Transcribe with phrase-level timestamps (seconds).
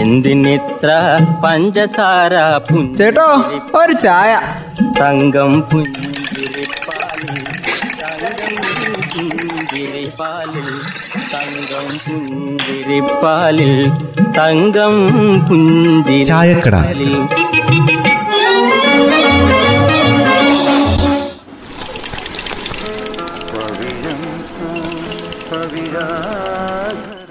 [0.00, 0.88] എന്തിനിത്ര
[1.44, 2.34] പഞ്ചസാര
[2.98, 3.28] ചേട്ടോ
[3.74, 4.32] ഒരു ചായ
[4.98, 7.38] തങ്കം പുഞ്ചിരിപ്പാലിൽ
[8.02, 8.56] തങ്കം
[9.10, 10.68] പുഞ്ചിരിപ്പാലിൽ
[11.32, 13.72] തങ്കം പുഞ്ചിരിപ്പാലിൽ
[14.38, 14.94] തങ്കം
[16.30, 16.74] ചായക്കട.
[16.76, 17.14] പുഞ്ചിരിപ്പാലിൽ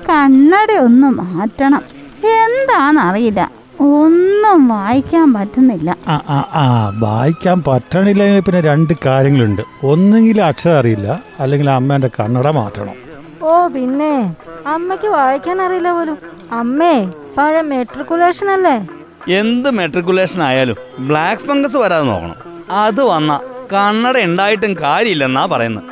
[0.07, 1.83] കണ്ണട ഒന്ന് മാറ്റണം
[2.27, 3.51] എന്താണെന്നറിയില്ല.
[3.79, 5.97] ഒന്നും വായിക്കാൻ പറ്റുന്നില്ല.
[6.07, 9.61] ആ ആ ആ വായിക്കാൻ പറ്റണില്ലെങ്കിൽ പിന്നെ രണ്ട് കാര്യങ്ങളുണ്ട്.
[9.83, 12.93] ഒന്നെങ്കിൽ അക്ഷരം അറിയില്ല അല്ലെങ്കിൽ അമ്മേന്റെ കണ്ണട മാറ്റണം.
[13.43, 14.35] ഓ പിന്നെ.
[14.67, 16.17] അമ്മയ്ക്ക് വായിക്കാൻ അറിയില്ല പോലും.
[16.51, 18.87] അമ്മേ പഴയ മെട്രിക്കുലേഷൻ അല്ലേ?
[19.33, 22.35] എന്ത് മെട്രിക്കുലേഷൻ ആയാലും ബ്ലാക്ക് ഫംഗസ് വരാതെ നോക്കണം.
[22.71, 23.39] അത് വന്ന
[23.73, 25.83] കണ്ണട ഉണ്ടായിട്ടും കാര്യമില്ലെന്നാ പറയുന്നത്.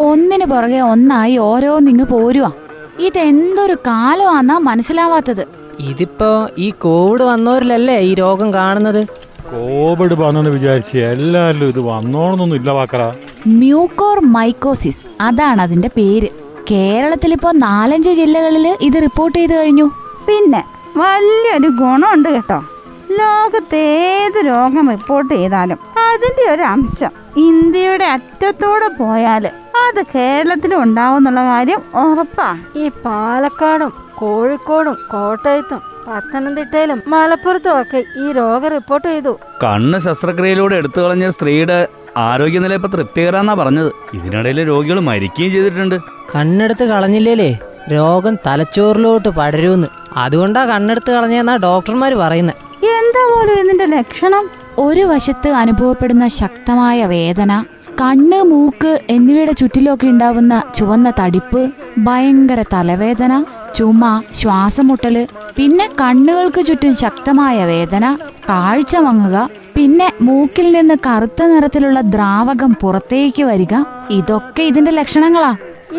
[0.00, 2.52] ഒന്നിനു പുറകെ ഒന്നായി ഓരോന്നിങ്ങ് പോരുവാ.
[2.98, 5.65] ഇതെന്തൊരു കാലമാന്നാ മനസ്സിലാവാത്തത്.
[5.80, 9.06] ഇതിപ്പോ ഈ കോവിഡ് വന്നവരിലല്ലേ ഈ രോഗം കാണുന്നത്?
[9.50, 13.12] കോവിഡ് വന്നെന്ന് വിചാരിച്ച് എല്ലാവരിലും ഇത് വന്നോണമെന്നൊന്നും ഇല്ല വാക്കറ.
[13.46, 16.28] മ്യൂക്കോർ മൈക്കോസിസ് അതാണ് അതിന്റെ പേര്.
[16.70, 19.90] കേരളത്തിൽ ഇപ്പോ നാലഞ്ച് ജില്ലകളിൽ ഇത് റിപ്പോർട്ട് ചെയ്തു കഴിഞ്ഞു.
[20.28, 20.64] പിന്നെ
[20.96, 22.64] വലിയൊരു ഗുണമുണ്ട് കേട്ടോ.
[23.10, 31.40] ലോകത്ത് ഏത് രോഗം റിപ്പോർട്ട് ചെയ്താലും അതിന്റെ ഒരു അംശം ഇന്ത്യയുടെ അറ്റത്തോടെ പോയാൽ അത് കേരളത്തിലും ഉണ്ടാവും എന്നുള്ള
[31.40, 32.58] കാര്യം ഉറപ്പാ.
[32.76, 39.32] ഈ പാലക്കാടും കോഴിക്കോടും കോട്ടയത്തും പത്തനംതിട്ടയിലും മലപ്പുറത്തും ഒക്കെ ഈ രോഗം റിപ്പോർട്ട് ചെയ്തു.
[39.62, 41.78] കണ്ണ് ശസ്ത്രക്രിയയിലൂടെ എടുത്തു കളഞ്ഞ സ്ത്രീയുടെ
[42.16, 43.90] ആരോഗ്യനില ഇപ്പൊ തൃപ്തികരാന്നാ പറഞ്ഞത്.
[44.14, 45.96] ഇതിനിടയിൽ രോഗികൾ മരിക്കുകയും ചെയ്തിട്ടുണ്ട്.
[46.34, 47.50] കണ്ണെടുത്ത് കളഞ്ഞില്ലേ
[47.92, 49.88] രോഗം തലച്ചോറിലോട്ട് പടരൂന്ന്.
[50.16, 52.62] അതുകൊണ്ടാ കണ്ണെടുത്ത് കളഞ്ഞെന്നാ ഡോക്ടർമാർ പറയുന്നത്
[52.98, 54.44] എന്താ പോലും ഇതിന്റെ ലക്ഷണം?
[54.78, 57.52] ഒരു വശത്ത് അനുഭവപ്പെടുന്ന ശക്തമായ വേദന
[58.00, 61.60] കണ്ണ് മൂക്ക് എന്നിവയുടെ ചുറ്റിലൊക്കെ ഉണ്ടാവുന്ന ചുവന്ന തടിപ്പ്
[61.98, 63.32] ഭയങ്കര തലവേദന
[63.76, 64.02] ചുമ
[64.40, 65.16] ശ്വാസമുട്ടൽ
[65.56, 68.04] പിന്നെ കണ്ണുകൾക്ക് ചുറ്റും ശക്തമായ വേദന
[68.48, 69.36] കാഴ്ച മങ്ങുക
[69.76, 73.72] പിന്നെ മൂക്കിൽ നിന്ന് കറുത്ത നിറത്തിലുള്ള ദ്രാവകം പുറത്തേക്ക് വരിക.
[74.18, 75.52] ഇതൊക്കെ ഇതിന്റെ ലക്ഷണങ്ങളാ.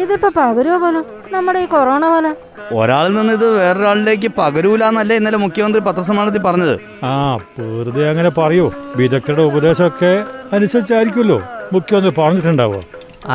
[0.03, 1.03] ഇതിപ്പോ പകരുവോ പോലും?
[1.33, 2.31] നമ്മുടെ ഈ കൊറോണ പോലെ.
[2.79, 6.75] ഒരാളിൽ നിന്ന് ഇത് വേറൊരാളിലേക്ക് പകരൂലെന്നല്ലേ ഇന്നലെ മുഖ്യമന്ത്രി പത്രസമ്മേളനത്തിൽ പറഞ്ഞത്.
[7.03, 7.13] ആ
[7.59, 8.66] വെറുതെ അങ്ങനെ പറയൂ.
[9.01, 10.13] വിദഗ്ധരുടെ ഉപദേശമൊക്കെ
[10.57, 11.39] അനുസരിച്ചായിരിക്കുമല്ലോ
[11.75, 12.81] മുഖ്യമന്ത്രി പറഞ്ഞിട്ടുണ്ടാവോ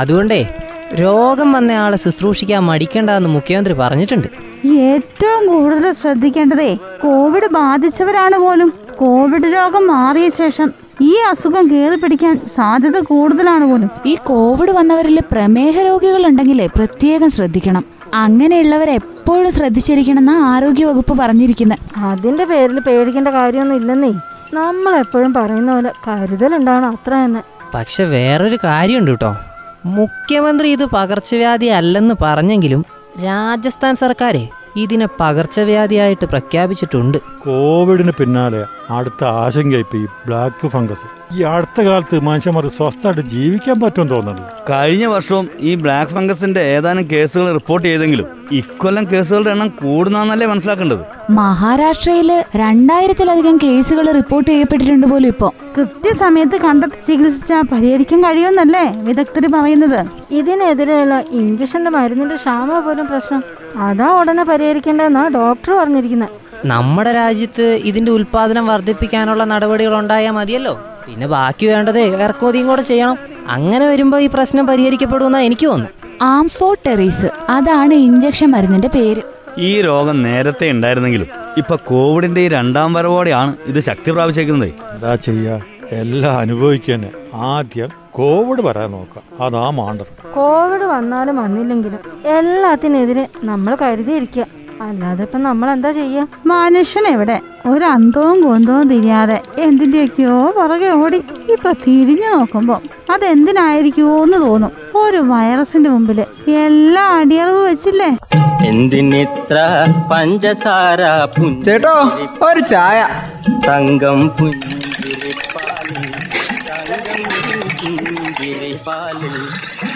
[0.00, 0.41] അതുകൊണ്ടേ
[1.00, 4.28] രോഗം വന്നയാളെ ആളെ ശുശ്രൂഷിക്കാൻ മടിക്കണ്ടെന്ന് മുഖ്യമന്ത്രി പറഞ്ഞിട്ടുണ്ട്.
[4.66, 8.72] ഏറ്റവും കൂടുതൽ ശ്രദ്ധിക്കേണ്ടതേ കോവിഡ് ബാധിച്ചവരാണ് പോലും.
[8.98, 13.91] കോവിഡ് രോഗം മാറിയ ശേഷം ഈ അസുഖം കയറി പിടിക്കാൻ സാധ്യത കൂടുതലാണ് പോലും.
[14.06, 17.84] ഈ കോവിഡ് വന്നവരിൽ പ്രമേഹ രോഗികൾ ഉണ്ടെങ്കിലേ പ്രത്യേകം ശ്രദ്ധിക്കണം.
[18.14, 24.12] അങ്ങനെയുള്ളവരെ എപ്പോഴും ആരോഗ്യ വകുപ്പ് പറഞ്ഞിരിക്കുന്നത് അതിന്റെ പേരിൽ പേടിക്കേണ്ട കാര്യമൊന്നും ഇല്ലെന്നേ.
[24.54, 27.42] നമ്മൾ എപ്പോഴും പറയുന്ന പോലെ കരുതലുണ്ടാവണം അത്ര തന്നെ
[27.75, 29.36] പക്ഷെ വേറൊരു കാര്യമുണ്ട് കേട്ടോ.
[29.87, 32.84] മുഖ്യമന്ത്രി ഇത് പകർച്ചവ്യാധി അല്ലെന്ന് പറഞ്ഞെങ്കിലും
[33.25, 37.19] രാജസ്ഥാൻ സർക്കാരെ ഇതിനെ പകർച്ചവ്യാധിയായിട്ട് പ്രഖ്യാപിച്ചിട്ടുണ്ട്.
[37.19, 41.37] കോവിഡിന് പിന്നാലെ അടുത്ത ആശങ്ക ഇപ്പൊ ഈ ബ്ലാക്ക് ഫംഗസ്.
[41.37, 44.53] ഈ അടുത്ത കാലത്ത് മനുഷ്യന്മാർ സ്വസ്ഥമായിട്ട് ജീവിക്കാൻ പറ്റുമെന്ന് തോന്നുന്നുണ്ട്.
[44.70, 51.22] കഴിഞ്ഞ വർഷവും ഈ ബ്ലാക്ക് ഫംഗസിന്റെ ഏതാനും കേസുകൾ റിപ്പോർട്ട് ചെയ്തെങ്കിലും ഇക്കൊല്ലം കേസുകളുടെ എണ്ണം കൂടുന്നല്ലേ മനസ്സിലാക്കേണ്ടത്?
[51.38, 55.54] മഹാരാഷ്ട്രയിൽ രണ്ടായിരത്തിലധികം കേസുകൾ റിപ്പോർട്ട് ചെയ്യപ്പെട്ടിട്ടുണ്ട് പോലും ഇപ്പോ.
[55.76, 60.00] കൃത്യസമയത്ത് കണ്ടെത്തി ചികിത്സിച്ചാൽ പരിഹരിക്കാൻ കഴിയുമെന്നല്ലേ വിദഗ്ധർ പറയുന്നത്.
[60.31, 63.43] ഇതിനെതിരെയുള്ള ഇഞ്ചക്ഷന്റെ മരുന്നിന്റെ ക്ഷാമ പോലും പ്രശ്നം.
[63.76, 66.28] അതാ ഉടനെ പരിഹരിക്കേണ്ടതെന്നാ ഡോക്ടർ പറഞ്ഞിരിക്കുന്നത്
[66.65, 70.75] നമ്മുടെ രാജ്യത്ത് ഇതിന്റെ ഉൽപാദനം വർദ്ധിപ്പിക്കാനുള്ള നടപടികൾ ഉണ്ടായാൽ മതിയല്ലോ.
[71.06, 73.16] പിന്നെ ബാക്കി വേണ്ടത് ഇറക്കുമതിയും കൂടെ ചെയ്യണം.
[73.49, 75.91] അങ്ങനെ വരുമ്പോ ഈ പ്രശ്നം പരിഹരിക്കപ്പെടുമെന്നാ എനിക്ക് തോന്നുന്നു.
[76.22, 79.22] ആംഫോടെറീസ് അതാണ് ഇഞ്ചക്ഷൻ മരുന്നിന്റെ പേര്.
[79.58, 81.26] ഈ രോഗം നേരത്തെ ഉണ്ടായിരുന്നെങ്കിലും
[81.58, 84.68] ഇപ്പൊ കോവിഡിന്റെ ഈ രണ്ടാം വരവോടെയാണ് ഇത് ശക്തി പ്രാപിച്ചേക്കുന്നത്.
[84.68, 85.60] എന്താ ചെയ്യാ?
[85.90, 87.10] എല്ലാം അനുഭവിക്കുന്നെ.
[87.34, 89.44] ആദ്യം കോവിഡ് വരാൻ നോക്കാം.
[89.44, 90.32] അതാ മാണ്ടത്.
[90.34, 94.46] കോവിഡ് വന്നാലും വന്നില്ലെങ്കിലും എല്ലാത്തിനെതിരെ നമ്മൾ കരുതിയിരിക്കുക
[94.80, 96.26] അല്ലാതെ ഇപ്പൊ നമ്മൾ എന്താ ചെയ്യാ?
[96.46, 97.40] മനുഷ്യൻ എവിടെ?
[97.66, 101.16] ഒരു അന്തവും കുന്തവും തിരിയാതെ എന്തിന്റെയൊക്കെയോ പുറകെ ഓടി
[101.52, 102.80] ഇപ്പൊ തിരിഞ്ഞു നോക്കുമ്പോ
[103.12, 104.70] അതെന്തിനായിരിക്കുമോ എന്ന് തോന്നും.
[105.06, 106.18] ഒരു വൈറസിന്റെ മുമ്പിൽ
[106.64, 108.10] എല്ലാ അടിയറവ് വെച്ചില്ലേ?
[108.66, 109.56] എന്തിനിത്ര
[110.10, 111.00] പഞ്ചസാര
[111.64, 111.94] ചേട്ടോ
[112.49, 112.99] ഒരു ചായ.
[113.69, 114.78] തങ്കം പുഞ്ചിരിപ്പാലിൽ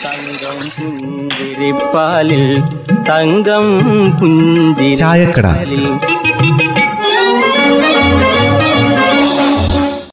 [0.04, 2.50] തങ്കം പുഞ്ചിരിപ്പാലിൽ
[3.08, 3.66] തങ്കം
[4.20, 4.84] പുഞ്ചിരിപ്പാലിൽ.
[4.86, 5.46] തങ്കം ചായക്കട.